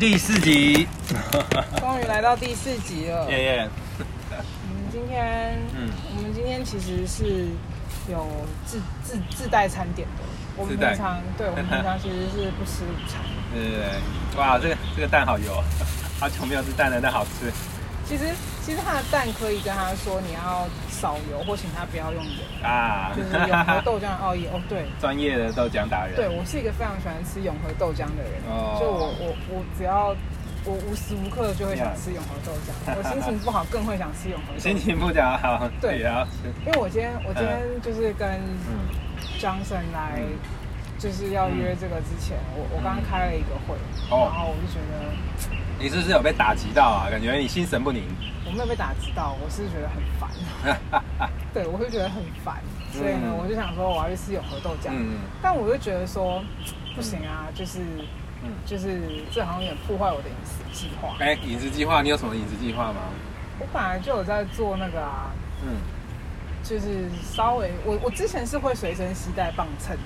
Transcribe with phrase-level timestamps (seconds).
[0.00, 0.88] 第四集，
[1.78, 3.30] 终于来到第四集了。
[3.30, 3.68] 耶耶。
[3.98, 7.48] 我们今天，嗯，我们今天其实是
[8.10, 8.26] 有
[8.64, 10.24] 自自自带餐点的。
[10.56, 13.20] 我们平常，对，我们平常 其实是不吃午餐。
[13.52, 14.40] 对对对。
[14.40, 15.62] 哇，这个这个蛋好油，
[16.18, 17.52] 好久没有吃蛋了，但好吃。
[18.10, 18.24] 其实
[18.66, 22.42] 其实他的蛋可以跟他说你要少油，或请他不要用油。
[22.60, 26.16] 啊，就是永和豆浆哦也哦 对，专业的豆浆达人。
[26.16, 30.08] 对，我是一个非常喜欢吃永和豆浆的人，哦，就我我我只要
[30.64, 34.60] 我无时无刻就会想吃永和豆浆， 我心情不好更会想吃永和豆浆。
[34.60, 36.50] 心情不好，对，也要吃。
[36.66, 38.26] 因为我今天我今天就是跟
[39.38, 40.18] Johnson 来，
[40.98, 43.78] 就是要约这个之前，我我刚刚开了一个会，
[44.10, 45.14] 然后我就觉得。
[45.80, 47.08] 你是不是有被打击到啊？
[47.10, 48.04] 感觉你心神不宁。
[48.44, 51.30] 我没有被打击到，我是觉得很烦。
[51.54, 52.60] 对，我会觉得很烦，
[52.92, 54.90] 所以呢，我就想说我要去吃永和豆浆。
[54.90, 56.44] 嗯，但我就觉得说
[56.94, 57.78] 不行啊，就是，
[58.42, 59.00] 嗯，就是
[59.32, 61.16] 这好像有点破坏我的饮食计划。
[61.18, 63.00] 哎，饮食计划，你有什么饮食计划吗？
[63.58, 65.30] 我本来就有在做那个啊，
[65.64, 65.80] 嗯，
[66.62, 69.96] 就是稍微我我之前是会随身携带磅秤，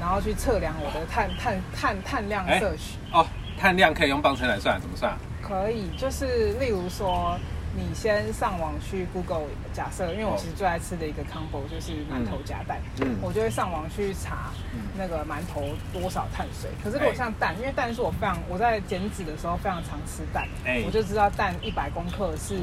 [0.00, 2.98] 然后去测量我的碳碳碳碳量摄取。
[3.12, 3.24] 哦。
[3.60, 5.14] 碳量可以用磅秤来算，怎么算？
[5.42, 7.38] 可以，就是例如说，
[7.76, 14.50] 你先上网去 Google，假设，因为我其实最爱吃的一个 combo 就是馒头夹蛋，嗯，我就会上网去查
[14.96, 16.70] 那个馒头多少碳水。
[16.82, 22.54] 可是如果像蛋，因为蛋是我非常我在减脂的时候非常常吃蛋，哎，我就知道蛋一百公克是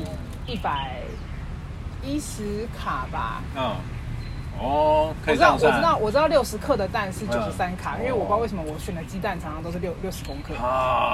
[0.47, 0.99] 一百
[2.01, 3.75] 一十卡吧，嗯。
[4.59, 10.49] 哦，可以我知道，我知道，我知道六十克的蛋是九十三卡，嗯、因为我不知道为什么我选的鸡蛋常常都是六六十公克，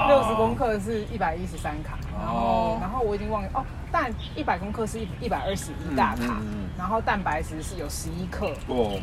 [0.08, 8.98] 六十、哦、公克是一百一十三卡，然后、哦、然后我已经忘了哦，蛋一百公克是一一百二十一大卡，嗯嗯嗯、然后蛋白质是有十一克，哦、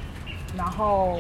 [0.58, 1.20] 然后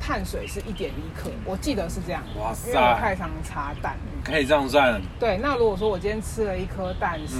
[0.00, 7.36] 碳水是一点一克，我记得是这样，哇塞，因为我太常查蛋，可以这样算，对，那如果说我今天吃了一颗蛋是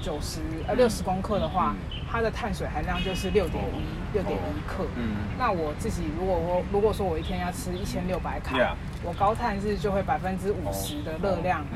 [0.00, 1.74] 九十、嗯、呃六十公克的话。
[1.74, 1.96] 嗯。
[2.08, 4.86] 它的碳水含量就是六点一六点一克。
[4.94, 11.66] 嗯，那我自己如果我如果说我一天要吃一千六百卡，我高碳日就会百分之五十的热量，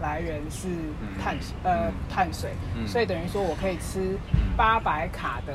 [0.00, 0.68] 来源是
[1.20, 2.50] 碳呃碳水，
[2.86, 4.18] 所以等于说我可以吃
[4.58, 5.54] 八百卡的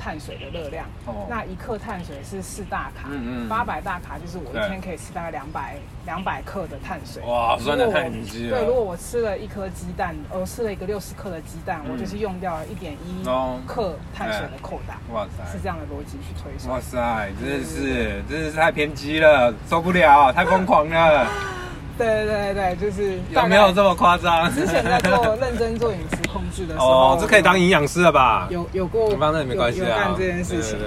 [0.00, 0.86] 碳水的热量。
[1.28, 3.08] 那一克碳水是四大卡，
[3.48, 5.76] 八百大卡就是我一天可以吃大概两百
[6.06, 7.22] 两百克的碳水。
[7.24, 8.58] 哇，算的太低了。
[8.58, 13.24] 对，如果我吃了一颗鸡蛋，我吃了一个六十克的鸡蛋，我就是用掉了一点一。
[13.66, 16.74] 克碳水的扣打，哇塞，是这样的逻辑去推算。
[16.74, 21.26] 哇塞，真的是，真的是太偏激了，受不了，太疯狂了。
[21.98, 24.50] 对对对对，就是有没有这么夸张？
[24.54, 28.46] 之前在做认真做饮食控制的时候，哦，这可以当营养师了吧？
[28.50, 29.88] 有有过，反正也没关系啊。
[30.04, 30.78] 干这件事情，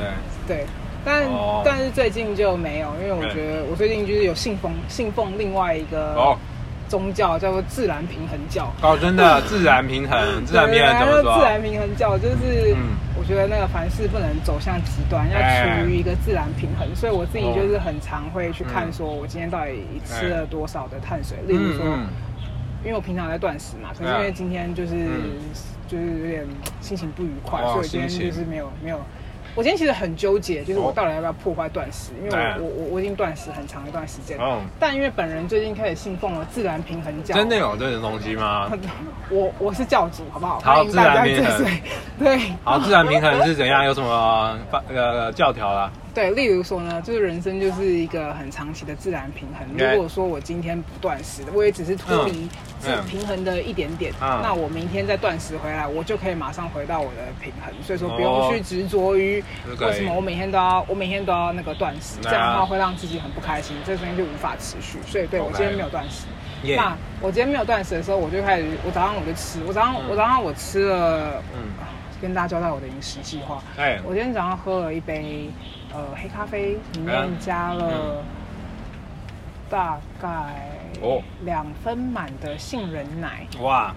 [0.47, 0.65] 对对，
[1.03, 1.23] 但
[1.63, 6.37] 但是最近就没有，因为我觉得我最近就是有信奉信奉另外一个。
[6.91, 11.37] 宗教叫做自然平衡教哦，真的自然平衡，自然平衡怎么说？
[11.39, 12.75] 自然平衡教就是，
[13.17, 16.85] 我觉得那个凡事不能走向极端，要处于一个自然平衡。
[16.93, 21.37] 所以我自己就是很常会去看，说我今天到底吃了多少的碳水。
[21.47, 21.85] 例如说，
[22.83, 25.07] 因为我平常在断食嘛，可是因为今天就是
[25.87, 26.45] 就是有点
[26.81, 28.99] 心情不愉快，所以今天就是没有没有。
[29.55, 34.37] 我今天其实很纠结，就是我到底要不要破坏断食，因为我我我我已经断食很长一段时间。
[34.39, 34.61] 嗯。
[34.79, 37.35] 但因为本人最近开始信奉了自然平衡教。
[37.35, 38.71] 真的有这种东西吗？
[39.29, 40.59] 我我是教主，好不好？
[40.61, 41.65] 好，自然平衡。
[42.19, 42.39] 对。
[42.63, 43.83] 好，自然平衡是怎样？
[43.83, 44.57] 有什么
[44.89, 45.91] 呃教条啦？
[46.13, 49.65] 对，例如说呢，就是人生就是一个很长期的自然平衡。
[49.77, 52.49] 如果说我今天不断食，我也只是脱离
[52.81, 57.73] 这平衡的一点点，那我明天再断食回来，我就可以马上回到我的平衡。
[57.81, 59.41] 所以说不用去执着于
[59.79, 64.99] 为什么我每天都要，我每天都要那个断食，这样的话会让自己很不开心，这东西就无法持续。
[65.07, 66.25] 所以对我今天没有断食。
[66.75, 71.71] 那我今天没有断食的时候，我就开始，我早上我就吃，我早上我早上我吃了，嗯，
[72.21, 73.63] 跟大家交代我的饮食计划。
[73.77, 75.49] 哎，我今天早上喝了一杯。
[75.93, 78.23] 呃，黑咖啡里面加了
[79.69, 80.27] 大概
[81.43, 83.45] 两分满的杏仁奶。
[83.61, 83.93] 哇，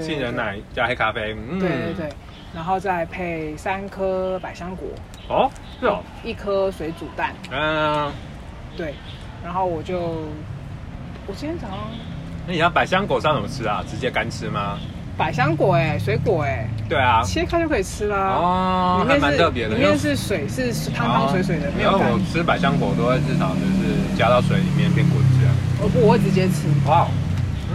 [0.00, 2.08] 杏仁奶加黑咖啡，嗯，对对对，
[2.54, 4.88] 然后再配三颗百香果。
[5.28, 5.50] 哦，
[5.80, 7.32] 是哦，一颗水煮蛋。
[7.50, 8.12] 嗯，
[8.76, 8.94] 对，
[9.44, 9.98] 然后我就，
[11.26, 11.78] 我今天早上，
[12.46, 13.84] 那你要百香果上怎么吃啊？
[13.88, 14.78] 直接干吃吗？
[15.16, 18.16] 百香果哎，水果哎，对啊，切开就可以吃啦。
[18.18, 22.10] 哦，还蛮特别的，里面是水，是汤汤水水的，没有干。
[22.12, 25.50] 我吃百香果都会至少就是加到水里面变果汁啊。
[25.80, 26.68] 我不，我会直接吃。
[26.86, 27.06] 哇，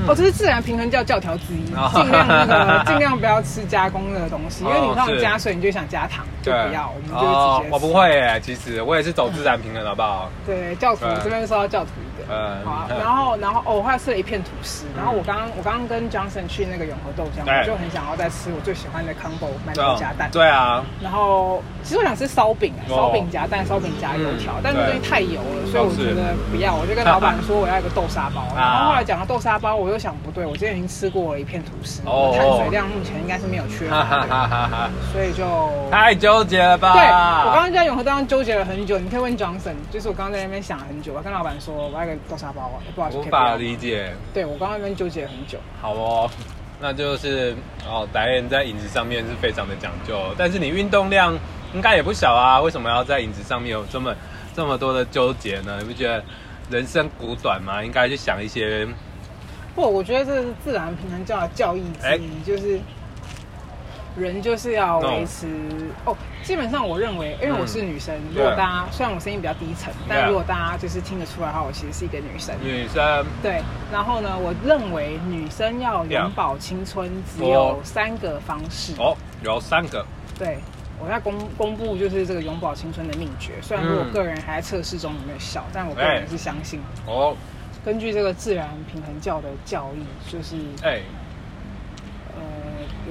[0.07, 7.69] 哦，这是自然平衡教教条之一，尽量那个 尽量不要吃加工的东西，因为你放加水，你就想加糖，就不要，我们就直接。
[7.71, 10.29] 我不会哎，其实我也是走自然平衡，好不好？
[10.45, 11.89] 对，教徒这边说到教徒。
[12.21, 12.33] 个。
[12.33, 14.85] 嗯，好，然后然后哦，我还吃了一片吐司。
[14.95, 20.29] 然后我刚刚我刚刚跟 Johnson 去那个永和豆浆，我就很想要再吃我最喜欢的 combo 馒头夹蛋。
[20.31, 20.83] 对啊。
[21.01, 26.75] 然后其实我想吃烧饼，烧饼夹蛋，烧饼夹油条，但是这东西太油了，所以我觉得不要。
[26.75, 28.43] 我就跟老板说我要一个豆沙包。
[28.55, 35.43] 然后后来讲到豆沙包，我又想不对，我今天已经吃过了一片吐司，碳水量目前应该是没有缺乏的， 所以就
[35.89, 36.93] 太纠结了吧？
[36.93, 44.13] 对，我刚刚在永和豆浆纠结了很久，你可以问 Johnson，就是我刚刚在那边想了很久，我跟老板说我要一个豆沙包，不好意思，无法理解。
[44.33, 45.59] 对，我刚刚那边纠结了很久。
[45.81, 46.29] 好哦，
[46.79, 47.55] 那就是
[47.87, 51.37] 哦，达人在饮食上面是非常的讲究，但是你运动量
[51.73, 54.15] 应该也不小啊，为什么要在饮食上面有这么
[54.55, 55.77] 这么多的纠结呢？
[55.79, 56.23] 你不觉得
[56.69, 57.83] 人生苦短吗？
[57.83, 58.87] 应该去想一些。
[59.75, 62.79] 不，我觉得这是自然平衡教的教义之一，欸、就是。
[64.17, 65.47] 人就是要维持
[66.03, 72.55] 哦，基本上我认为，因为我是女生，如果大家虽然我声音比较低沉，但如果大家就是听得出来的话，我其实是一个女生。
[72.61, 73.25] 女生。
[73.41, 73.61] 对，
[73.91, 78.93] 然后呢，我认为女生要永葆青春，只有三个方式。
[78.97, 80.05] 哦，有三个。
[80.37, 80.57] 对，
[80.99, 83.53] 我在公公布就是这个永葆青春的秘诀。
[83.61, 86.81] 虽然说我个人还在测试中有没有效，但我个人是相信。
[87.05, 87.35] 哦。
[87.83, 91.01] 根据这个自然平衡教的教义，就是哎。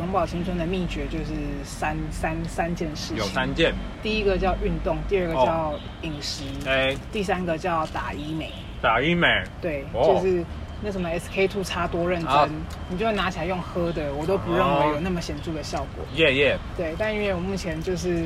[0.00, 3.74] 永葆青春的秘诀就是三三三件事情，有三件。
[4.02, 8.50] 第一个叫运动，第二个叫饮食，哎，第三个叫打医美。
[8.80, 9.28] 打医美，
[9.60, 10.42] 对，就是
[10.82, 12.50] 那什么 SK two 擦多认真，
[12.88, 16.04] 你就会拿起来用喝的，我都不认为有那么显著的效果。
[16.14, 18.24] 耶耶，对，但因为我目前就是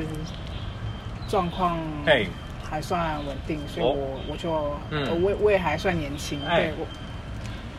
[1.27, 2.25] 状况哎。
[2.67, 6.87] 还算稳定，所以我我就我我也还算年轻，对我。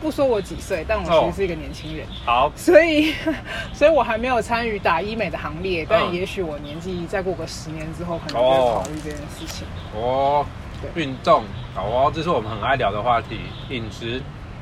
[0.01, 2.05] 不说我几岁，但我其实是一个年轻人。
[2.25, 3.13] 好，所以，
[3.73, 9.67] 所以我还没有参与打医美的行列，但也许我年纪再过个十年之后，可能就会考虑这件事情。
[9.95, 10.45] 哦，
[10.81, 13.39] 对，运动，好哦，这是我们很爱聊的话题。
[13.69, 14.21] 饮食，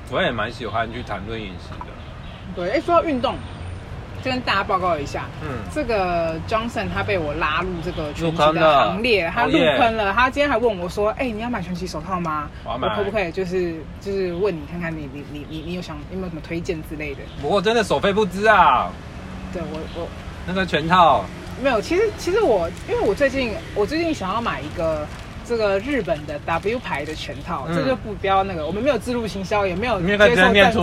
[0.10, 1.86] 我也蛮喜欢去谈论饮食的。
[2.56, 3.36] 对，哎，说到运动。
[4.32, 10.12] 跟大家报告一下，嗯，这个 Johnson 他被我拉入这个拳击的行列，他入坑了。
[10.14, 12.50] 他今天还问我说：“哎，你要买拳击手套吗？
[12.64, 18.90] 我可不可以就是就是问你看看你你你你你有想有没有什么推荐之类的？”不过真的所费不知啊。
[19.54, 20.08] 对我我
[20.48, 21.24] 那个拳套
[21.64, 25.08] 没有，其实其实我因为我最近我最近想要买一个。
[25.48, 30.82] 这个日本的 W 牌的全套，这就不标那个，我们没有自入行销，也没有接受赞助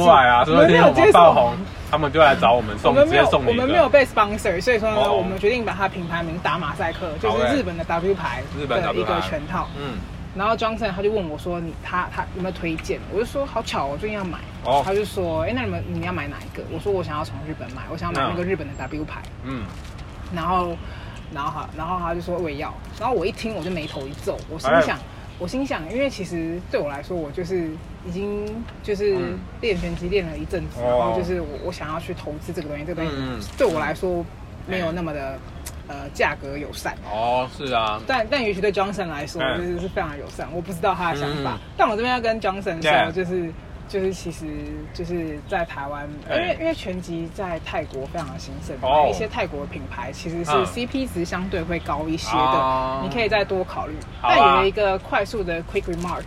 [0.68, 1.54] 没有接受爆红，
[1.90, 3.48] 他们就来找我们送，直接送你。
[3.48, 9.68] 我们没有被 sponsor，所以说呢，我们决定把它品牌名打马赛克，就是日本的 W 牌的一个全套。
[9.76, 9.98] 嗯，
[10.36, 14.38] 然后 Johnson 他就问我说：“你他他有没有推荐？”我就说：“好巧，我最近要买。”
[14.84, 19.64] 他就说：“哎，那你们你要买哪一个？”我说：“我想要从日本买，我想要买那个日本的 W 牌。”嗯，
[20.34, 20.76] 然后。
[21.34, 22.72] 然后他，然后他就说我也要。
[22.98, 24.38] 然后我一听，我就眉头一皱。
[24.50, 24.98] 我心想，
[25.38, 27.70] 我心想，因为其实对我来说，我就是
[28.06, 28.46] 已经
[28.82, 29.16] 就是
[29.60, 34.24] 练拳击练了一阵子，然后就是我我想要去投资这个东西，这个东西对我来说
[34.66, 35.38] 没有那么的
[35.88, 36.94] 呃价格友善。
[37.10, 38.00] 哦，是啊。
[38.06, 40.48] 但但也许对 Johnson 来说，就是是非常友善。
[40.52, 43.52] 我不知道他的想法，但我这边要跟 Johnson 说，就是。
[43.92, 44.46] 就是其实
[44.94, 48.74] 就是在台湾，因为因为拳击在泰国非常的兴盛，
[49.10, 53.94] 一些泰国的品牌其实是 CP 值相对会高一些的，你可以再多考虑。
[54.22, 56.24] 但有一个快速的 quick remark，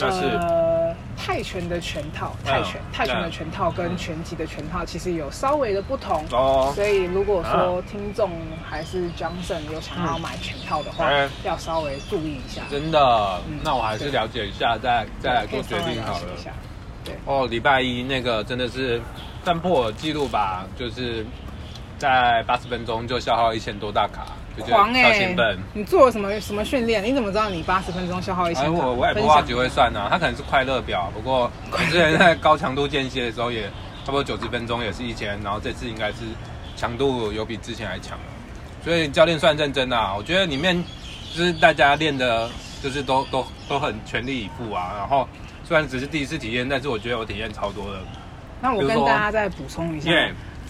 [0.00, 8.28] 呃，泰拳的拳套，泰拳泰拳的拳套跟拳击的拳套其实有稍微的不同哦，所以如果说听众
[8.68, 11.08] 还是 Johnson 有想要买拳套的话，
[11.44, 12.62] 要稍微注意一下。
[12.68, 16.26] 真的，那我还是了解一下，再再来做决定好了。
[17.04, 19.00] 对哦，礼拜一那个真的是
[19.44, 21.24] 但破纪录吧，就是
[21.98, 24.26] 在八十分钟就消耗一千多大卡。
[24.62, 25.34] 狂哎！
[25.72, 27.02] 你做了什么什么训练？
[27.02, 28.72] 你怎么知道你八十分钟消耗一千？
[28.72, 31.10] 我我也不话只会算呢，他可能是快乐表。
[31.14, 33.64] 不过 我之前在高强度间歇的时候，也
[34.04, 36.18] 差不多九十分钟也是一千，然后这次应该是
[36.76, 38.18] 强度有比之前还强。
[38.84, 40.82] 所以教练算认真啊，我觉得里面
[41.34, 42.48] 就是大家练的，
[42.82, 44.92] 就是都都都很全力以赴啊。
[44.98, 45.26] 然后
[45.64, 47.98] 虽然只是第一次体验，但是我觉得我体验超多的。
[48.60, 50.10] 那我跟大家再补充一下。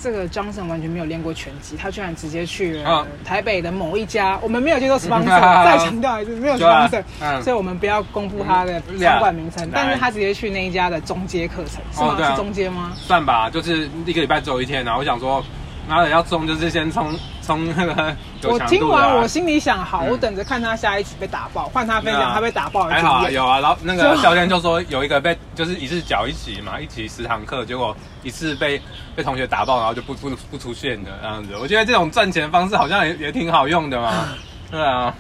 [0.01, 7.03] 这个 Johnson 完全没有练过拳击，他居然直接去了台北的某一家，我们没有接受 sponsor，再强调一次没有 sponsor，
[7.43, 12.31] 所以我们不要公布他的场馆名称，但是他直接去那一家的中阶课程，是吗？
[12.31, 12.93] 是中阶吗？
[12.97, 15.45] 算吧，就是一个礼拜只有一天，然后我想说。
[15.89, 18.17] 然后要冲，就是先冲冲那个。
[18.45, 22.85] 我听完，我心里想，好，我等着看他下一期被打爆，换他分享他被打爆。
[22.85, 28.81] 还好有啊，然后那个教练就说有一个被就是一次缴一起嘛，一起十堂课，结果一次被
[29.17, 31.57] 被同学打爆，然后就不不不出现的这样子。
[31.57, 34.29] 我觉得这种赚钱方式好像也也挺好用的嘛。
[34.71, 35.15] 对啊，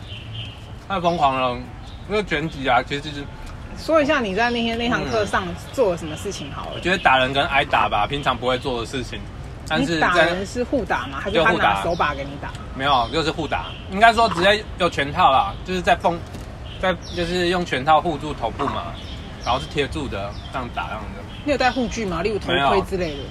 [0.89, 1.59] 太疯狂了。
[2.09, 3.25] 那个拳击啊，其实就是
[3.79, 6.73] 说一下你在那天那堂课上做了什么事情好了。
[6.75, 9.19] 我觉得打人跟挨打吧，平常不会做的事情。
[9.69, 11.19] 但是打人是互打吗？
[11.21, 12.51] 还是他拿手把给你打？
[12.77, 13.67] 没有，就是互打。
[13.91, 16.19] 应该说直接有拳套啦，就是在封，
[16.81, 18.93] 在就是用拳套护住头部嘛，
[19.45, 21.23] 然后是贴住的，这样打这样的。
[21.45, 22.23] 你有戴护具吗？
[22.23, 23.23] 例如头盔之类的？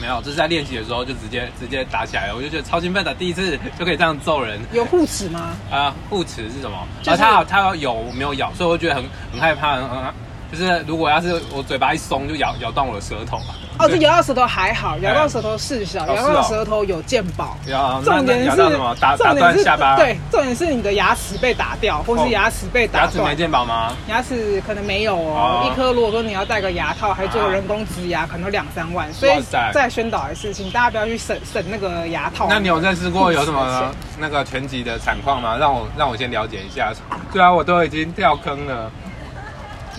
[0.00, 2.36] 没有，就是在练习的时候就直接直接打起来了。
[2.36, 4.58] 我就觉得超兴奋的，第一次 就可以这样揍人。
[4.72, 5.50] 有护齿吗？
[5.70, 6.86] 啊，护齿是什么？
[7.02, 8.52] 就是、啊，他他有没有咬？
[8.54, 10.14] 所以我觉得很很害怕，很很
[10.50, 13.54] 就是如果要是我嘴巴一松，就咬咬断我的舌头嘛。
[13.80, 17.56] 哦，这咬到舌头还好，咬到舌头事小，咬到舌头有健保。
[18.04, 18.94] 重点是什么？
[19.00, 19.96] 打打断下巴。
[19.96, 23.04] 对，重点是你的牙齿被打掉，或是牙齿被打断。
[23.06, 23.96] 牙齿没健保吗？
[24.08, 29.10] 牙齿可能没有哦，一颗如果说你要戴个牙套，还做人工植牙，可能两三万。
[29.12, 32.46] 所以再宣导一次，请，大家不要去省省那个牙套。
[32.50, 35.56] 那你有认识过有什么那个全集的惨况吗？
[35.56, 36.92] 让我让我先了解一下。
[37.32, 38.90] 对啊，我都已经掉坑了。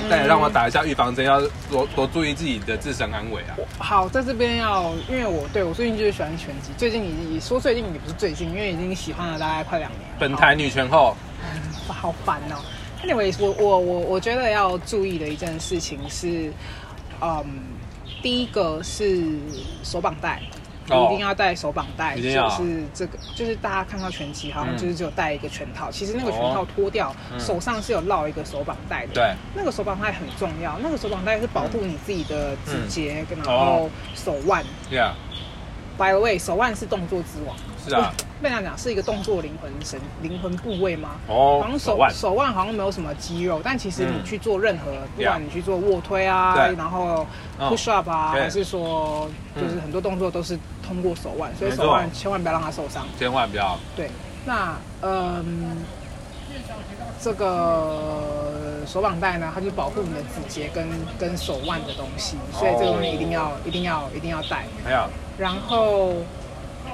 [0.09, 3.55] 对，让我打一下预防针，要多多注意自己的自身安危啊。
[3.77, 10.01] 好，在这边要，因为我对我最近就是喜欢拳击，最近也说最近也不是最近，因为已经喜欢了大概快两年。
[10.19, 11.15] 本台女拳后，
[11.87, 12.57] 好烦哦。
[13.03, 16.51] Anyway，我我我我觉得要注意的一件事情是，
[17.19, 17.43] 嗯，
[18.21, 19.23] 第一个是
[19.83, 20.41] 手绑带。
[20.91, 29.13] 一定要戴手绑带，就是这个，就是大家看到拳击好像就是只有戴一个拳套，其实那个拳套脱掉，手上是有绕一个手绑带的。
[29.13, 34.63] 对，那个手绑带很重要，那个手绑带是保护你自己的指节，然后手腕。
[34.91, 35.11] Yeah。
[35.97, 37.55] By the way，手腕是动作之王。
[37.87, 38.13] 是啊。
[38.41, 41.11] 被他讲是一个动作灵魂神灵魂部位吗？
[41.27, 41.61] 哦。
[41.63, 47.25] 好像手手腕好像没有什么肌肉，但其实你去做任何，不管你去做卧推啊，然后
[47.59, 50.59] push up 啊，还是说就是很多动作都是。
[50.91, 53.07] 通过手腕，所以手腕千万不要让它受伤。
[53.17, 53.79] 千万不要。
[53.95, 54.11] 对，
[54.45, 55.77] 那嗯，
[57.21, 60.85] 这个手绑带呢，它就保护你的指节跟
[61.17, 64.65] 跟手腕的东西，所以这个东西一定要一定要一定要带。
[64.83, 65.07] 还有。
[65.37, 66.15] 然后。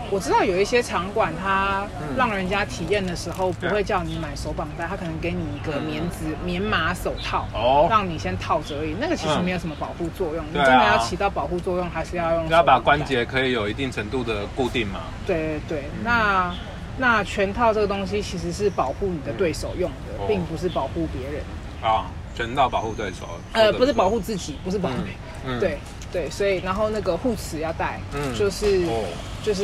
[0.10, 1.86] 我知道有一些场馆，它
[2.16, 8.96] 让人家体验的时候不会叫你买手绑带，它可能给你一个棉质棉麻手套，哦让你先套着而已。
[9.00, 12.48] 那个其实没有什么保护作用，你真的要起到保护作用，还是要用。
[12.50, 15.02] 要把关节可以有一定程度的固定嘛？
[15.26, 16.56] 对对对，那
[16.98, 21.44] 那拳套这个东西其实是保护你的对手用的，并不是保护别人。
[21.82, 23.28] 啊，拳套保护对手？
[23.52, 24.96] 呃，不是保护自己，不是保护。
[25.60, 25.78] 对
[26.12, 28.00] 对，所以然后那个护齿要带，
[28.38, 28.88] 就是。
[29.48, 29.64] 就是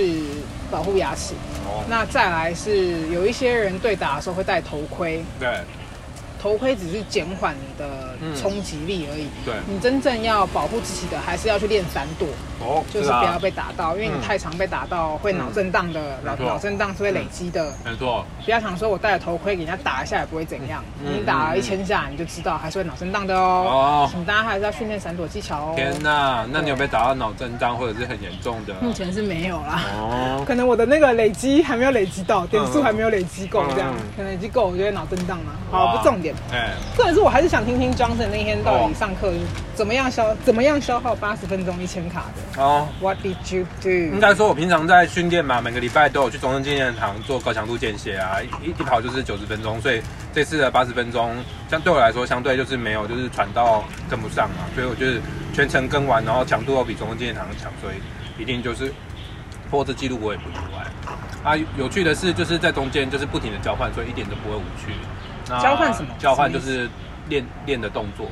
[0.72, 1.34] 保护牙齿。
[1.66, 1.84] 哦。
[1.90, 5.22] 那再来是有一些人对打的时候会戴头盔。
[5.38, 5.50] 对。
[6.44, 9.30] 头盔只是减缓你的冲击力而已。
[9.46, 9.54] 对。
[9.66, 12.28] 你真正要保护自己的，还是要去练闪躲。
[12.60, 12.84] 哦。
[12.94, 17.72] 就是不要被打到，因为你太常被打到会脑震荡的，脑脑震荡是会累积的。
[17.86, 18.26] 没错。
[18.44, 23.66] 不要想说我戴了头盔给人家打一下也不会怎样，你打了一千下你就知道还是会脑震荡的哦。
[23.70, 24.10] 哦。
[24.12, 25.74] 请大家还是要训练闪躲技巧哦。
[25.78, 28.74] 天哪，那你有被打到脑震荡或者是很严重的？
[28.82, 29.82] 目前是没有啦。
[29.98, 30.44] 哦。
[30.46, 35.54] 可能我的那个累积还没有累积到，点数还没有累积够，这样可能累积够，我觉得脑震荡嘛。
[35.72, 36.33] 好，不重点。
[36.52, 39.32] 哎，重点是我还是想听听 Johnson 那天到底上课
[39.74, 42.88] 怎么样消怎么样消耗八十分钟一千卡的哦。
[43.02, 43.90] What did you do？
[43.90, 50.02] 应该说，我平常在训练嘛，每个礼拜都有去中正纪念堂做高强度间歇啊，一一跑就是九十分钟，所以
[50.34, 51.36] 这次的八十分钟，
[51.70, 55.22] 相对我来说，相对就是没有就是喘到跟不上嘛，所以我就是
[55.54, 58.94] 全程跟完，然后强度要比中正纪念堂强，所以一定就是
[59.72, 60.86] 破这记录我也不意外。
[61.44, 64.94] 啊，有趣的是就是在中间就是不停的交换，所以一点都不会无趣。
[65.46, 66.14] 交换什么？
[66.18, 66.90] 交换就是
[67.30, 68.32] 练练的动作嘛。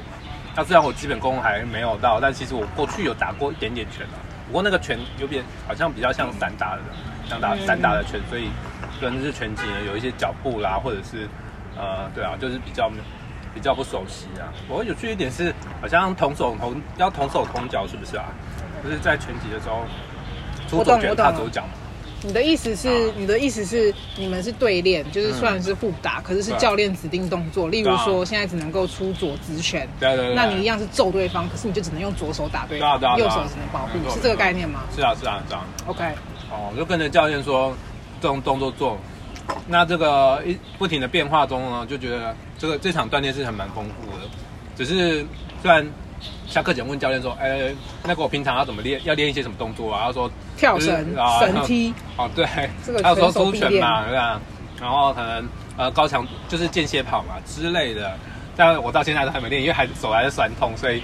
[0.56, 4.20] 那虽然我基本功还没有到，但其实我过去有打过一点点拳啊。
[4.48, 6.82] 不过那个拳有点好像比较像散打的，
[7.28, 8.50] 像打散打的拳，所以
[9.00, 11.28] 可能是拳击呢有一些脚步啦，或者是
[11.78, 12.92] 呃，对啊，就是比较
[13.54, 14.52] 比较不熟悉啊。
[14.68, 18.26] 不过有趣一点是，好像同手同要同手同脚，是不是啊？
[18.84, 19.86] 就是在拳击的时候，
[20.68, 21.70] 出左拳踏左脚嘛。
[22.24, 27.68] 你的意思是，你的意思是，你们是对练，就是虽然是互打，可是是教练指定动作。
[27.70, 34.84] 例如说，现在只能够出左直拳，对对对，那你一样是揍对方，可是你就只能用左手打对方，右手只能保护，是这个概念吗？
[34.96, 35.66] 是啊，是啊，这样。
[35.88, 36.04] OK。
[36.52, 37.76] 哦，就跟着教练说，
[38.22, 38.98] 这种动作做，
[39.68, 44.28] 那这个一不停的变化中呢，就觉得这个这场锻炼是还蛮丰富的。
[44.76, 45.26] 只是
[45.62, 45.86] 虽然。
[46.48, 47.74] 下课前问教练说：“哎，
[48.04, 49.00] 那个我平常要怎么练？
[49.04, 51.06] 要练一些什么动作啊？”他说：“跳绳、
[51.40, 52.46] 绳梯。”哦，对，
[53.02, 54.42] 还有说出拳嘛，对吧？
[54.80, 55.48] 然后可能
[55.78, 58.18] 呃高强就是间歇跑嘛之类的。
[58.56, 61.02] 但我到现在都还没练，因为还手还是酸痛，所以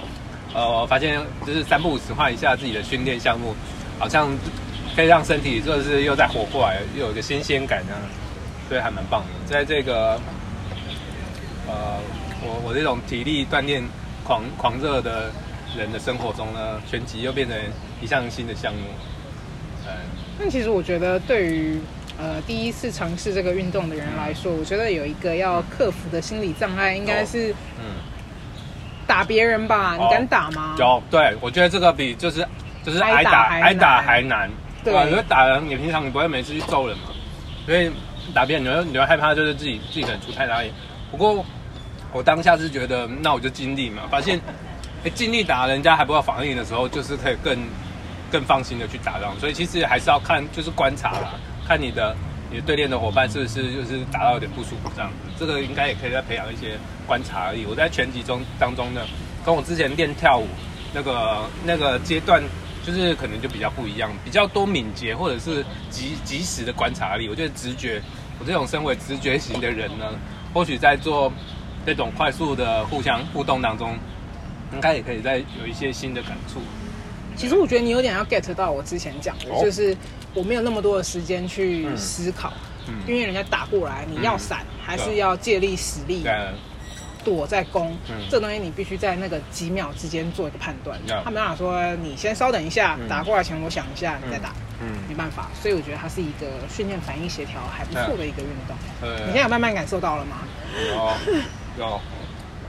[0.54, 3.54] 呃我发现就是三不五时换一下自己的训练项目，
[3.98, 4.28] 好像
[4.94, 8.02] 可以让身体就是又再活过来，又有一个新鲜感这样，
[8.68, 9.50] 所以还蛮棒的。
[9.50, 10.20] 在这个
[11.66, 11.96] 呃
[12.42, 13.82] 我我这种体力锻炼
[14.28, 15.30] 狂狂热的
[15.74, 17.56] 人的生活中呢，拳击又变成
[18.02, 18.80] 一项新的项目。
[19.86, 19.92] 嗯，
[20.38, 21.80] 但其实我觉得对于
[22.18, 27.96] 呃第一次尝试这个运动的人来说，我觉得有一个要克服的心理障碍，应该是嗯
[29.06, 29.96] 打别人吧？
[29.98, 30.76] 你敢打吗？
[30.78, 32.46] 有，对我觉得这个比就是
[32.84, 34.50] 就是挨打挨打还难。
[34.84, 37.04] 对，因为打人，你平常你不会每次去揍人嘛，
[37.64, 37.90] 所以
[38.34, 40.70] 打别人你会你会害怕，就是自己自己可能出太大力。
[41.10, 41.42] 不过
[42.12, 44.40] 我当下是觉得，那我就尽力嘛，发现
[45.04, 47.58] 哎尽力打人家还不知道反应的时候，就是可以更
[48.30, 49.34] 更放心的去打这样。
[49.38, 51.34] 所以其实还是要看就是观察啦，
[51.66, 52.16] 看你的
[52.50, 55.16] 你的对练的伙伴是不是就是打到有点不舒服这样子。
[55.38, 57.64] 这个应该也可以再培养一些观察而已。
[57.66, 59.02] 我在拳击中当中呢，
[59.44, 60.46] 跟我之前练跳舞
[60.92, 62.42] 那个那个阶段。
[62.86, 67.28] 就是可能就比较不一样，比较多敏捷或者是及及时的观察力。
[67.28, 68.00] 我觉得直觉，
[68.38, 70.06] 我这种身为直觉型的人呢，
[70.54, 71.30] 或许在做
[71.88, 73.96] 这种快速的互相互动当中，
[74.74, 76.60] 应该也可以再有一些新的感触。
[77.34, 79.96] 其实我觉得你有点要 get 到我之前讲的，哦、就是
[80.34, 82.52] 我没有那么多的时间去思考，
[82.86, 86.22] 嗯嗯、因为人家打过来，你要闪、嗯、还是要借力使力？
[87.24, 90.98] 躲在攻，嗯、这东西你必须在那个几秒之间做一个判断。
[91.08, 94.52] 嗯、他没办法说你先稍等一下，嗯、打过来前我想一下，你再打。
[94.80, 95.50] 嗯，没办法。
[95.60, 98.76] 所以我觉得它是一个训练反应协调还不错的一个运动。
[99.02, 100.36] 嗯、你现在有慢慢感受到了吗？
[100.88, 101.12] 有，
[101.78, 102.00] 有，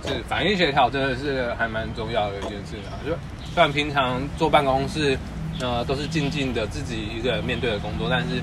[0.06, 2.96] 是反应协调真的是还蛮重要的一件事啊。
[3.06, 3.12] 就
[3.54, 5.18] 虽然平常坐办公室，
[5.60, 8.42] 呃，都是静静的自己一个人面对的工作，但是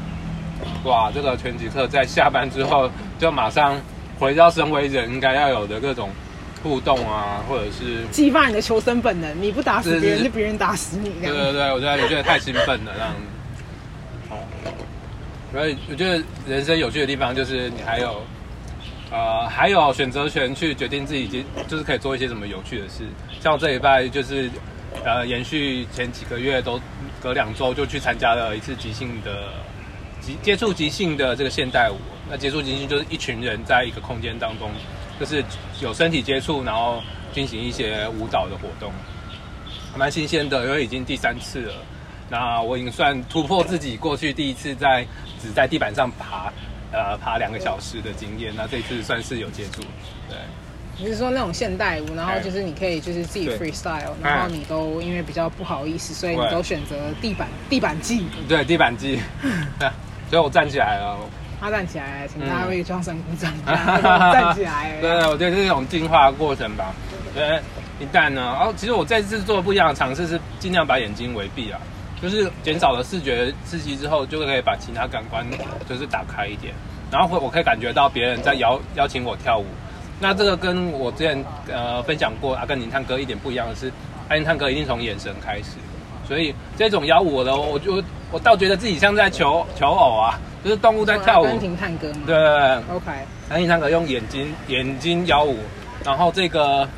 [0.85, 3.80] 哇，这个拳击课在下班之后就马上。
[4.18, 6.08] 回到身为人应该要有的各种
[6.62, 9.42] 互动啊，或者是激发你的求生本能。
[9.42, 11.11] 你不打死别人，就别人打死你。
[11.20, 14.30] 对对对，我觉得我觉得太兴奋了，这样子。
[14.30, 14.38] 哦，
[15.52, 18.23] 所以我觉得人生有趣的地方就是你还有
[19.11, 23.05] 呃还有选择权去决定自己就是可以做一些什么有趣的事。
[23.41, 24.51] 像我这礼拜就是
[25.05, 26.81] 呃延续前几个月都
[27.21, 29.49] 隔两周就去参加了一次即兴的
[30.21, 31.97] 即接触即兴的这个现代舞。
[32.29, 34.69] 那接触即兴就是一群人在一个空间当中，
[35.21, 35.45] 就是
[35.81, 37.01] 有身体接触，然后
[37.33, 38.92] 进行一些舞蹈的活动，
[39.97, 41.75] 蛮新鲜的，因为已经第三次了。
[42.29, 45.07] 那我已经算突破自己过去第一次在
[45.40, 46.53] 只在地板上爬，
[46.92, 48.53] 呃，爬两个小时的经验。
[48.57, 49.83] 那这次算是有接触，
[50.29, 50.37] 对。
[50.99, 58.27] 你是说那种现代舞，然后就是你可以就是自己 freestyle，然后你都因为比较不好意思，所以你都选择地板地板技。
[58.49, 59.20] 对，地板技。
[59.79, 59.90] 对，
[60.31, 61.18] 所以我站起来了。
[61.61, 63.53] 他站起来，请大家为庄神鼓掌。
[63.66, 66.94] 站起来， 对，我觉得是一种进化的过程吧。
[67.35, 67.61] 对，
[67.99, 71.79] 一旦呢，哦，其实我这次做不一样的尝试是尽量把眼睛围闭啊，
[72.20, 75.46] 就是减少了视觉刺激之后，就可以把其他感官
[75.88, 76.74] 就是打开一点，
[77.11, 79.66] 然后会我可以感觉到别人在邀邀请我跳舞。
[80.18, 83.88] 那这个跟我之前呃分享过阿根廷探戈一点不一样的是，
[84.29, 85.76] 阿根廷探戈一定从眼神开始，
[86.26, 88.02] 所以这种邀舞的，我就
[88.33, 90.38] 我倒觉得自己像在求求偶啊。
[90.64, 92.20] 就是动物在跳舞，阿根廷探戈吗？
[92.26, 92.37] 对
[92.92, 93.07] ，OK。
[93.50, 95.57] 阿根廷探戈用眼睛眼睛邀舞，
[96.05, 96.88] 然后这个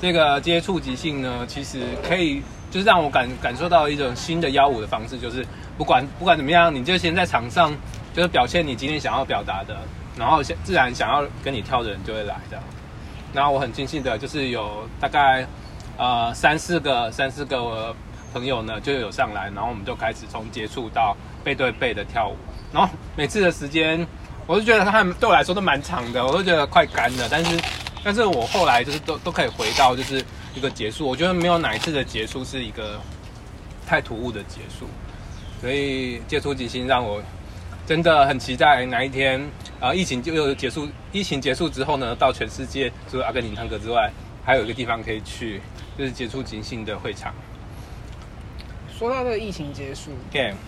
[0.00, 2.40] 这个接触即兴呢，其实可以
[2.70, 5.44] 就是让我感感受到一种新的邀舞的方式，就是
[5.76, 7.74] 不管不管怎么样，你就先在场上
[8.14, 9.76] 就是表现你今天想要表达的，
[10.16, 12.64] 然后自然想要跟你跳的人就会来这样。
[13.32, 15.46] 然后我很庆幸的就是有大概
[15.96, 17.94] 呃三四个三四个
[18.32, 22.36] 朋友呢就有上来，然后我们就开始从接触到背对背的跳舞。
[22.72, 24.06] 然后每次的时间，
[24.46, 27.28] 我就觉得他们对我来说都蛮长的，我都觉得快干了。
[27.30, 27.60] 但是，
[28.04, 31.06] 但是我后来就是都都可以回到就是一个结束。
[31.06, 33.00] 我觉得没有哪一次的结束是一个
[33.86, 34.86] 太突兀的结束。
[35.60, 37.22] 所以接触即兴让我
[37.86, 39.40] 真的很期待哪一天
[39.78, 40.88] 啊、呃，疫情就又结束。
[41.12, 44.10] 疫情结束之后呢，到全世界除了阿根廷探戈之外，
[44.44, 45.60] 还有一个地方可以去，
[45.98, 47.34] 就是接触即兴的会场。
[48.96, 50.10] 说到这个疫情结束.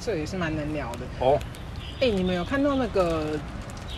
[0.01, 1.39] 这也是蛮能聊的哦。
[2.01, 3.39] 哎、欸，你们有看到那个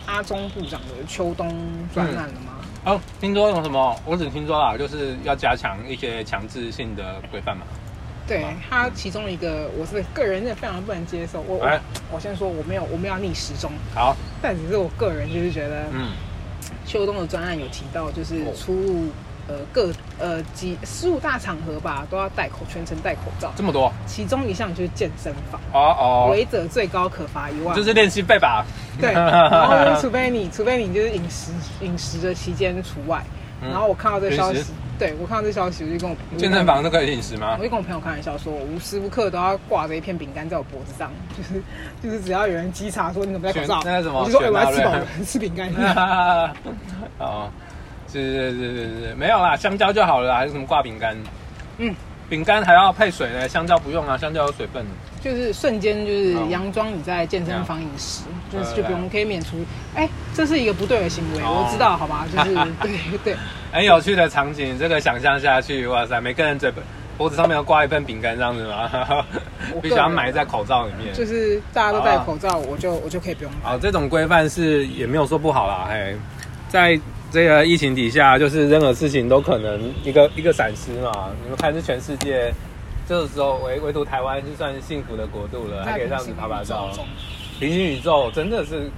[0.07, 1.49] 阿中部长的秋冬
[1.94, 2.54] 专案了吗？
[2.54, 2.54] 嗯、
[2.85, 3.97] 哦，听说有什么？
[4.05, 7.64] 我只听说啦，就是要加强一些强制性的规范嘛。
[8.27, 11.40] 对，吗他其中一个，我是个人是非常不能接受。
[11.42, 11.81] 我、欸、
[12.12, 13.70] 我先说，我没有，我没有逆时钟。
[13.94, 16.11] 好，但只是我个人就是觉得，嗯，
[16.87, 19.07] 秋冬的专案有提到，就是出入。
[19.46, 23.52] 呃，各呃几十五大场合吧，都要戴口全程戴口罩。
[23.57, 25.61] 这么多，其中一项就是健身房。
[25.72, 27.76] 哦哦，违者最高可罚一万。
[27.76, 28.64] 就是练习费吧？
[29.00, 33.22] 对， 然后除非你，除非你就是饮食饮食的期间除外。
[33.62, 34.62] 然后我看到这个消息，
[34.98, 37.57] 对我看到这个消息，我就跟我健身房都可以饮食吗？
[37.59, 41.62] 我就跟我朋友开玩笑说，我无时无刻都要挂着一片饼干在我脖子上， 就是
[42.02, 43.78] 就是只要有人稽查说你怎么戴口罩，
[44.12, 45.70] 我就说哎我要吃饱了，吃饼干。
[47.18, 47.50] 哦。
[48.20, 51.16] 是是是是是，没有啦，香蕉就好了啦，还是什么挂饼干？
[51.79, 51.92] 嗯，
[52.29, 54.87] 饼干还要配水呢，香蕉不用啊，香蕉有水分。
[55.20, 59.57] 就是瞬间就是佯装你在健身房饮食，就是就不用可以免除，
[59.94, 62.24] 哎，这是一个不对的行为，我知道，好吧？
[62.31, 63.37] 就是对对，
[63.72, 66.70] 很有趣的场景，这个想象下去，哇塞，每个人嘴
[67.16, 69.24] 脖子上面要挂一份饼干这样子吗？
[69.83, 71.12] 必须要埋在口罩里面。
[71.14, 73.53] 就是大家都戴口罩，我就我就可以不用。
[73.62, 76.16] 好，这种规范是也没有说不好啦，嘿，
[76.68, 77.00] 在。
[77.35, 81.33] 这个疫情底下，就是任何事情都可能一个一个闪失嘛。
[81.42, 82.55] 你们看，是全世界，
[83.09, 86.92] 这个时候唯唯独台湾就算是幸福的国度了，还可以这样子拍拍照。
[87.59, 88.88] 平行宇宙真的是，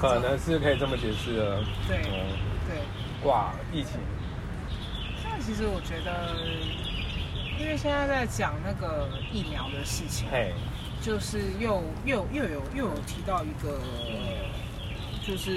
[0.00, 1.60] 可能是可以这么解释的。
[1.86, 1.98] 对，
[2.66, 4.00] 对，哇，疫情。
[5.22, 6.34] 现在其实我觉得，
[7.60, 10.52] 因为现在在讲那个疫苗的事情，嘿，
[11.00, 13.78] 就是又又又有又有提到一个。
[15.26, 15.52] 就是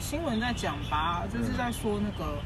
[0.00, 2.38] 新闻在讲吧，就是在说那个，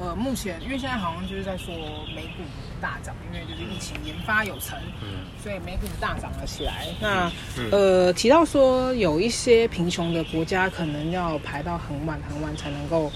[0.00, 1.74] 呃，目前因为现在好像就是在说
[2.16, 2.42] 美股
[2.80, 6.86] 大涨，因为就是疫情研发有成，嗯，所以美股大涨了起来。
[7.00, 7.30] 那
[7.70, 13.12] 呃，提到说有一些贫穷的国家可能要排到很晚很晚才能够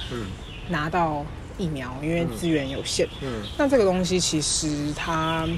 [0.69, 1.25] 拿到
[1.57, 3.09] 疫苗，因为资源有限。
[3.23, 5.49] 嗯，那这个东西其实它，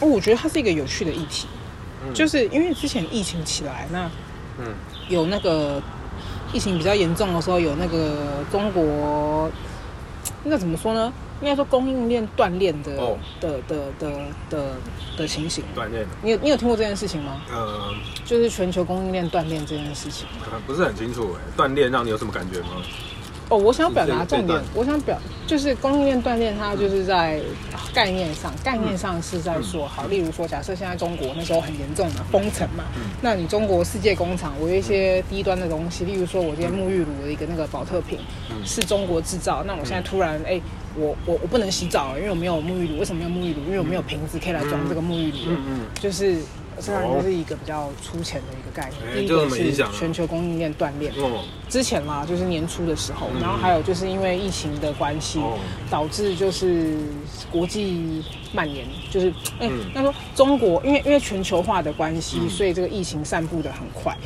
[0.00, 1.46] 哦，我觉得它是一个有趣的议题，
[2.12, 4.10] 就是因为之前疫情起来那。
[4.58, 4.74] 嗯，
[5.08, 5.82] 有那个
[6.52, 9.50] 疫情比较严重的时候，有那个中国，
[10.44, 11.12] 那怎么说呢？
[11.42, 14.10] 应该说供应链断裂的、哦、的的的
[14.48, 14.74] 的
[15.18, 15.62] 的情形。
[15.74, 16.06] 断裂。
[16.22, 17.42] 你有你有听过这件事情吗？
[17.52, 17.92] 呃，
[18.24, 20.26] 就是全球供应链断裂这件事情。
[20.66, 22.68] 不是很清楚哎，断裂让你有什么感觉吗？
[23.48, 27.40] 哦，我想表达重点，我想表就是供应链断裂，它就是在
[27.94, 32.82] 概念上，概念上是在说，好，例如说，假设现在中国那时候很严重嘛，封城嘛，
[33.22, 38.18] 那你中国世界工厂，我有一些低端的东西，例如说，我今天沐浴乳的一个那个保特瓶
[38.64, 40.62] 是中国制造，那我现在突然，哎、欸，
[40.96, 43.60] 我我我不能洗澡，因为我没有沐浴乳，为什么没有沐浴乳？
[43.66, 46.38] 因为我没有瓶子可以来装这个沐浴乳，嗯嗯，就是。
[46.80, 49.16] 这当然就是一个比较粗浅的一个概念。
[49.18, 51.12] 第一个是全球供应链断裂。
[51.68, 55.40] 之前嘛，就是年初的时候，然后还有就是因为疫情的关系，
[55.90, 56.96] 导致就是
[57.50, 64.16] 国际蔓延，就是哎，那说中国因为因为全球化的关系，所以这个疫情散布的很快。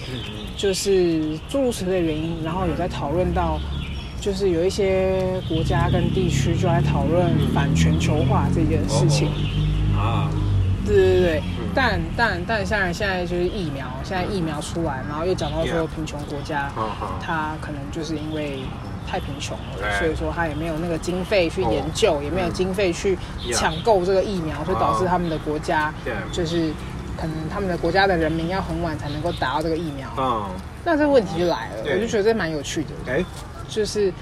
[0.56, 3.58] 就是诸如此类的原因，然后有在讨论到，
[4.20, 9.28] 就是有一些国家跟地区就在讨论反全球化这件事情。
[9.96, 10.30] 啊，
[10.84, 11.42] 对对对。
[11.74, 16.70] 但但但现在现在就是疫苗，现在疫苗出来，然后又讲到说贫穷国家，
[17.20, 18.60] 他可能就是因为
[19.06, 23.16] 太贫穷了，所以说他也没有那个经费去研究，也没有经费去
[23.52, 25.92] 抢购这个疫苗，所以导致他们的国家
[26.32, 26.72] 就是
[27.16, 30.08] 可能他们的国家的人民要很晚才能够打到这个疫苗。
[30.16, 30.50] 嗯，
[30.84, 32.90] 那这个问题就来了，我就觉得这蛮有趣的。
[33.06, 33.24] 哎，
[33.68, 34.12] 就是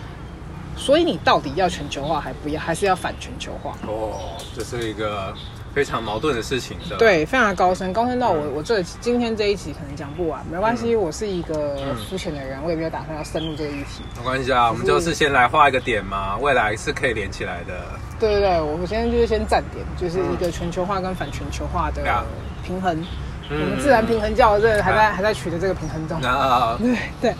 [0.77, 3.77] 所以你到底要全球化还不要，还是要反全球化？
[3.87, 5.33] 哦，这是一个。
[5.79, 11.77] 非常矛盾的事情，对，非常的高深，高深到我我这今天这一集可能讲不完，没关系，我是一个
[12.11, 14.03] 肤浅的人，我也没有打算要深入这个议题。
[14.17, 17.81] 没关系啊，我们就是先来画一个点嘛，未来是可以连起来的。
[18.19, 22.03] 对对对，我现在就是先站点，就是一个全球化跟反全球化的
[22.65, 23.01] 平衡。
[23.49, 26.21] 我们自然平衡教这还在还在取得这个平衡中。
[26.83, 27.35] 对对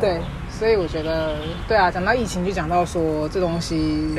[0.00, 4.14] 对，所以我觉得对啊，讲到疫情就讲到说这东西。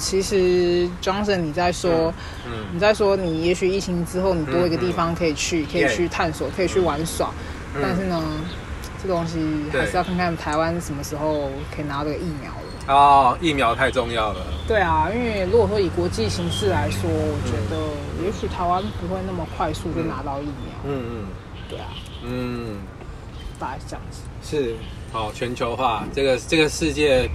[0.00, 2.12] 其实，Johnson，你在说，
[2.72, 7.30] 你在说，你也许疫情之后，你多一个地方可以去，可以去探索，可以去玩耍。
[7.74, 8.22] 嗯、但是呢，
[9.02, 9.38] 这东西
[9.70, 12.94] 还是要看看台湾什么时候可以拿到这个疫苗了。
[12.94, 14.40] 哦，疫苗太重要了。
[14.66, 20.74] 对啊，因为如果说以国际形势来说，我觉得也许台湾不会那么快速就拿到疫苗。
[20.86, 21.26] 嗯嗯，嗯
[21.68, 21.86] 对啊，
[22.24, 22.76] 嗯，
[23.58, 24.22] 大概是这样子。
[24.42, 24.74] 是，
[25.12, 27.28] 好，全球化，这个这个世界。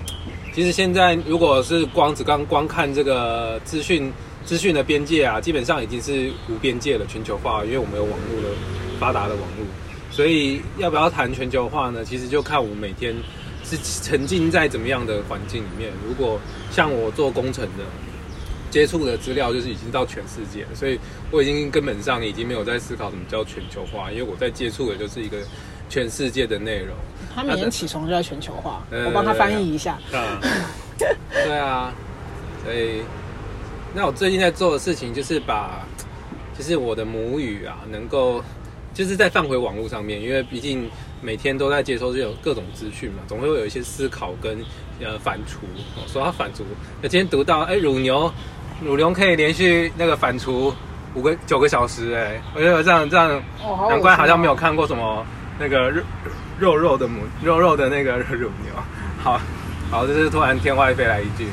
[0.55, 4.09] 其实现在，如果是光只刚光看这个资讯
[4.45, 8.55] 资讯的边界啊，基本上已经是无边界了，全球化，因为我们有网络的
[8.97, 9.65] 发达的网络，
[10.09, 12.05] 所以要不要谈全球化呢？
[12.05, 13.13] 其实就看我们每天
[13.65, 15.91] 是沉浸在怎么样的环境里面。
[16.07, 16.39] 如果
[16.71, 17.83] 像我做工程的，
[18.71, 20.97] 接触的资料就是已经到全世界，所以
[21.31, 25.39] 我已经根本上已经没有在思考什么叫全球化，因为我在接触的就是一个
[25.89, 26.95] 全世界的内容。
[27.35, 29.97] 他每天起床就在全球化，我帮他翻译一下。
[31.29, 31.93] 对啊，
[32.63, 33.01] 所以
[33.93, 35.81] 那我最近在做的事情就是把，
[36.57, 38.41] 就是我的母语啊，能够
[38.93, 40.89] 就是再放回网络上面，因为毕竟
[41.21, 44.57] 每天都在接收这种各种资讯嘛，总会有一些思考跟
[45.01, 45.57] 呃反刍。
[46.07, 46.61] 说到反刍，
[47.01, 48.31] 那今天读到哎、欸、乳牛，
[48.81, 50.73] 乳牛可以连续那个反刍
[51.13, 53.43] 五个九个小时，哎，我觉得这样这样，
[53.89, 55.25] 难怪好像没有看过什么
[55.59, 55.91] 那个。
[56.59, 58.73] 肉肉的母肉肉的那个乳牛，
[59.21, 59.39] 好，
[59.89, 61.47] 好，这是突然天外飞来一句。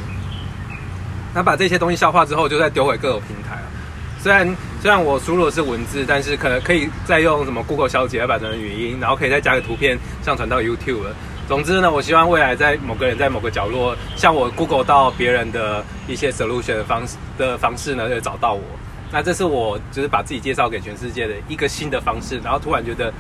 [1.35, 3.59] 那把这些东西消化之后，就再丢回各种平台。
[4.21, 4.47] 虽然
[4.81, 11.07] 虽然我输入的是文字，但是可能可以再用什么 Google 小姐把它成语音，然后可以再加个图片上传到 YouTube。
[11.49, 18.63] 总之呢，我希望未来在某个人在某个角落，像我 Google 到别人的一些 solution 的方式的方式呢，就找到我。
[19.11, 22.39] 那这是我就是把自己介绍给全世界的一个新的方式。
[22.45, 23.13] 然后突然觉得，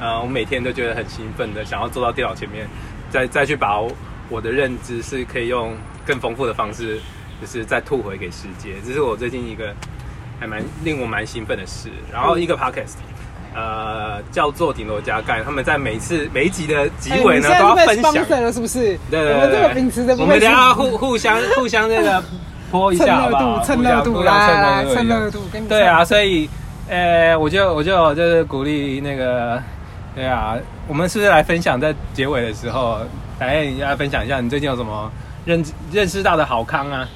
[0.00, 2.66] 呃，我每天都觉得很兴奋的，想要坐到电脑前面，
[3.10, 3.80] 再再去把
[4.28, 5.74] 我的认知是可以用
[6.06, 7.00] 更丰富的方式。
[7.38, 9.70] 就是再吐回给世界，这是我最近一个
[10.40, 11.90] 还蛮令我蛮兴奋的事。
[12.10, 12.94] 然后一个 podcast，
[13.54, 18.98] 呃，叫做顶楼加盖，他们在每次每一集的集尾呢、欸、都要分享了，是不是？
[19.10, 22.24] 对对对，我们这个秉持的，我们等下互互相互相那个
[22.72, 23.62] 泼一下好不好？
[23.62, 26.48] 蹭热度，来蹭热度，对啊，所以
[26.88, 29.62] 呃，我就我就就是鼓励那个，
[30.16, 30.56] 对啊，
[30.88, 33.00] 我们是不是来分享在结尾的时候，
[33.38, 35.12] 来你要分享一下你最近有什么
[35.44, 37.06] 认认识到的好康啊？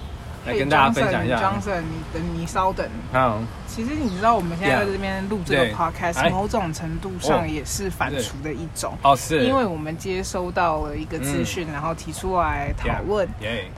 [0.47, 1.37] 来跟大家分享一下。
[1.37, 2.87] Johnson，你等你稍等。
[3.13, 3.39] 好。
[3.67, 8.97] 其实你知道我们现在在这边录这个 podcast，某种程度上也是反刍的一种。
[9.03, 9.45] 哦，是。
[9.45, 13.29] 因为我们接收到了一个资讯，然后提出来讨论。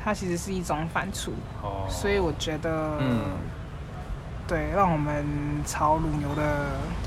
[0.03, 1.31] 它其实是一种反刍。
[1.63, 1.87] 哦。
[1.89, 3.21] 所以我觉得，嗯，
[4.49, 5.25] 对，让我们
[5.65, 6.67] 朝乳牛的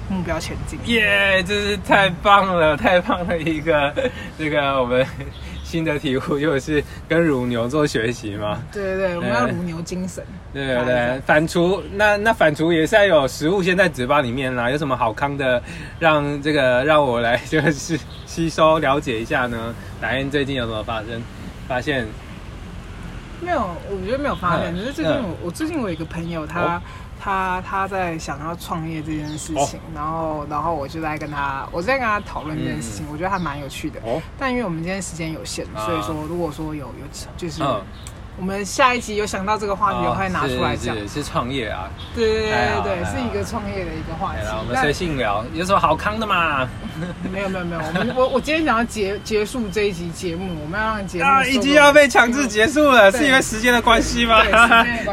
[0.10, 0.80] 目标前进。
[0.86, 3.94] 耶，这是太棒了， 太棒的一个
[4.38, 5.06] 这个我们。
[5.66, 8.60] 新的体悟又是跟乳牛做学习嘛。
[8.72, 10.24] 对对对，我们要乳牛精神。
[10.54, 14.70] 对对对，反刍那那反刍也是要有食物先在嘴巴里面啦。
[14.70, 15.62] 有什么好康的，
[16.00, 19.74] 让这个让我来就是吸收了解一下呢？
[20.00, 21.20] 打雁最近有什么发生？
[21.68, 22.08] 发现
[23.42, 23.68] 没有？
[23.90, 24.74] 我觉得没有发现。
[24.74, 26.80] 就是最近我我最近我有一个朋友他。
[27.26, 34.00] 他他在想要创业这件事情，哦、然后然后我就在跟他，我在跟他讨论这件事情，嗯、我觉得还蛮有趣的。
[34.06, 37.64] 哦、但因为我们今天时间有限，啊、所以说如果说有有就是。
[37.64, 37.82] 嗯
[38.38, 40.94] 我们下一集有想到这个话题，我会拿出来讲。
[40.94, 42.52] 是是创业啊，对对对
[42.84, 44.40] 对，是一个创业的一个话题。
[44.60, 46.68] 我们随性聊，有什么好康的吗？
[47.32, 54.44] 没有没有没有，我们 我我今天想要结结束这一集节目，我们要让节目啊，已经要被强制结束了，是因为时间的关系吗？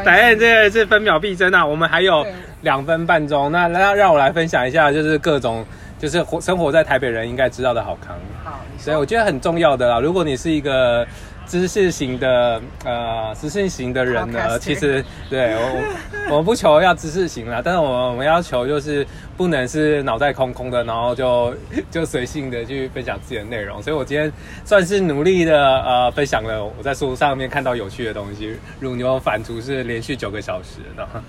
[0.03, 2.25] 打雁这个是分秒必争啊，我们还有
[2.61, 5.65] 两分半钟，那那让我来分享一下，就是各种
[5.97, 8.17] 就是活生活在台北人应该知道的好康。
[8.43, 11.07] 好，所以我觉得很重要的啦，如果你是一个。
[11.45, 15.83] 知识型的呃，知识型的人呢，其实对我
[16.29, 21.53] 我们不求要知识型啦，但是我们我们要求就是不能是脑袋空空的，然后就
[21.91, 23.81] 就随性的去分享自己的内容。
[23.81, 24.31] 所以我今天
[24.63, 28.57] 算是努力的呃，分享了我在书上面看到有趣的东西。
[28.79, 31.19] 乳牛反刍是连续九个小时，然后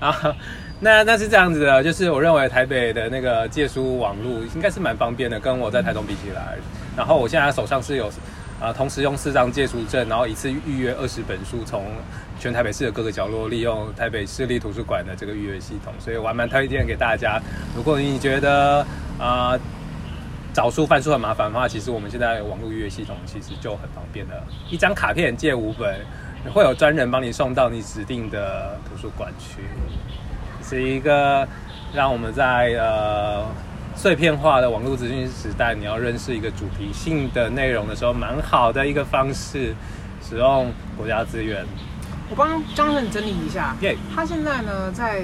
[0.00, 0.32] 然后
[0.80, 6.56] 那那是这样子的，就是我认为台北的那个借书网络应该是蛮方便的，跟我在台中比起来。
[6.96, 8.10] 然后我现在手上是有。
[8.60, 11.86] 啊，同时用四张借书证，然后一次预约二十本书，从
[12.38, 17.40] 全台北市的各个角落利用台北市立图书馆的这个预约系统，所以我还蛮推荐给大家。
[17.74, 18.86] 如果你觉得
[19.18, 19.58] 啊、
[20.52, 25.98] 找书翻书很麻烦的话，其实我们现在网络预约系统其实就很方便的，一张卡片借五本，
[26.52, 29.62] 会有专人帮你送到你指定的图书馆去，
[30.62, 31.48] 是一个
[31.94, 33.46] 让我们在呃。
[34.00, 39.74] 碎片化的网络资讯时代，你要认识一个主题性的内容的时候，蛮好的一个方式，
[40.26, 41.66] 使用国家资源。
[42.30, 43.76] 我帮 Johnson 整理一下.
[44.16, 45.20] 他现在呢，在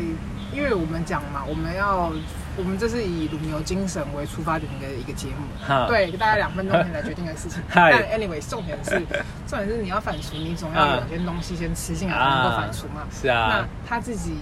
[0.53, 2.13] 因为我们讲嘛，我们要
[2.59, 5.47] 我们这是以乳牛精神为出发点的一个节目.
[5.89, 7.63] 对，大概两分钟前来决定的事情。
[7.73, 8.91] 但 anyway，重点是
[9.47, 13.07] 重点是你要反刍，你总要有些东西先吃进来才能够反刍嘛。
[13.11, 14.35] 是啊，那他自己。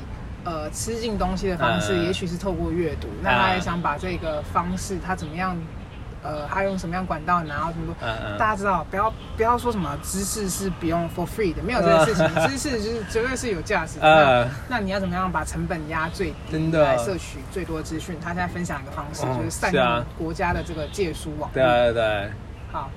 [0.45, 3.09] 呃，吃进东西的方式，也许是透过阅读。
[3.23, 5.57] 那他也想把这个方式，他怎么样？
[6.23, 7.95] 呃，他用什么样管道拿到这么多？
[8.39, 12.27] 大家知道，不要不要说什么知识是不用 for free 的，没有这个事情。
[12.49, 14.49] 知识就是绝对是有价值的。
[14.67, 18.17] 那你要怎么样把成本压最低，来摄取最多资讯？
[18.23, 21.51] 他现在分享一个方式，就是善用国家的这个借书网。
[21.53, 22.31] 对对对。
[22.73, 22.91] 好。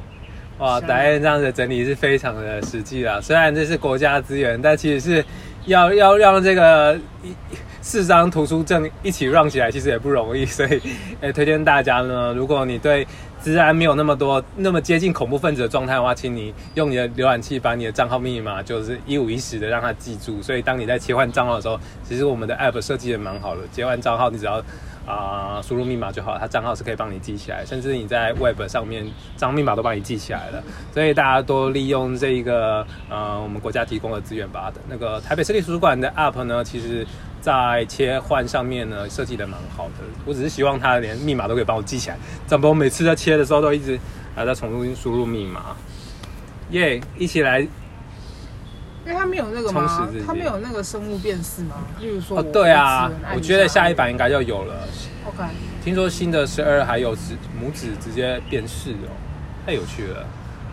[0.60, 3.20] 哇，打雁这样子整理是非常的实际啦。
[3.20, 5.26] 虽然这是国家资源，但其实是。
[5.68, 7.32] 要要让这个一
[7.82, 10.82] 四张图书证一起 run 起来，其实也不容易， 所以，
[11.22, 13.08] 欸、推荐大家呢，如果你对
[13.42, 20.42] 治安没有那么多那么接近恐怖分子的状态的话，请你用你的浏览器把你的账号密码就是一五一十的让它记住。
[20.42, 24.62] 所以当你在切换账号的时候，其实我们的 app 设计也蛮好的，切换账号你只要。
[25.08, 30.62] 啊，输入密码就好，它账号是可以帮你记起来，甚至你在 Web 上面账号密码都帮你记起来了。
[30.94, 34.72] 所以大家多利用这一个呃，我们国家提供的资源吧。
[34.90, 37.08] 那个台北市立图书馆的 App 呢，其实
[37.40, 40.04] 在切换上面呢设计的蛮好的。
[40.26, 43.98] 我只是希望它连密码都可以帮我记起来，怎么我每次在切的时候都一直
[44.36, 45.76] 啊在重新输入密码。
[46.72, 47.66] 耶，一起来。
[49.08, 50.10] 因为它没有那个吗？
[50.26, 51.76] 它没有那个生物辨识吗？
[52.02, 54.76] 例如说，哦，对啊，我觉得下一版应该就有了。
[55.26, 55.44] OK。
[55.82, 59.16] 听说新的十二还有指拇指直接辨识哦，
[59.66, 60.26] 太有趣了。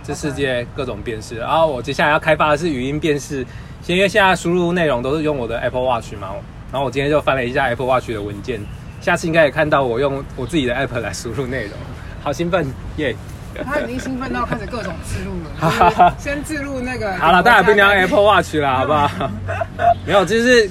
[0.02, 3.46] 这世界各种辨识，然后我接下来要开发的是语音辨识。
[3.86, 6.30] 因为现在输入内容都是用我的 Apple Watch 嘛，
[6.72, 8.58] 然后我今天就翻了一下 Apple Watch 的文件，
[8.98, 11.72] 下次应该也看到我用我自己的 App 来输入内容，
[12.22, 12.66] 好兴奋
[12.96, 13.14] 耶！
[13.64, 17.14] 他已经兴奋到开始各种自录了， 先自录那个。
[17.16, 19.30] 好了，大家不要 Apple Watch 了，好不好？
[20.06, 20.68] 没有，就是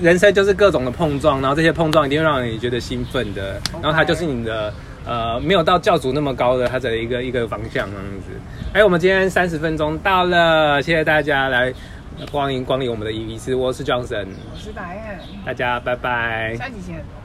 [0.00, 4.72] 人生就是各种的碰撞，然后这些碰撞一定会让你觉得兴奋的，然后它就是你的
[5.06, 8.30] 呃没有到教主那么高的它的一个一个方向这样子。
[8.72, 11.72] 哎，我们今天三十分钟到了，谢谢大家来
[12.30, 17.23] 光临光临我们的伊比斯，我是 Johnson，我是白燕，大家拜拜，下期见。